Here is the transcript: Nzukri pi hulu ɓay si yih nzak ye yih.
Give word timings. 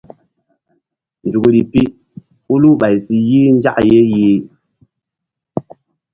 Nzukri 1.25 1.59
pi 1.71 1.81
hulu 2.47 2.69
ɓay 2.79 2.95
si 3.05 3.15
yih 3.29 3.47
nzak 3.57 3.77
ye 3.89 3.99
yih. 4.11 4.39